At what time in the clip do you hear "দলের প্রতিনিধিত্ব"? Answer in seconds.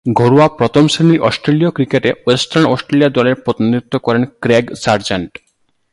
3.09-3.93